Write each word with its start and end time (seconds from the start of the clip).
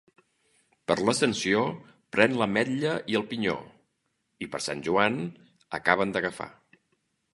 Per 0.91 0.95
l'Ascensió 1.09 1.59
pren 2.15 2.33
l'ametlla 2.41 2.95
i 3.15 3.19
el 3.21 3.27
pinyó, 3.35 3.55
i 4.47 4.49
per 4.55 4.63
Sant 4.69 4.85
Joan 4.89 5.21
acaba'n 5.81 6.17
d'agafar. 6.17 6.53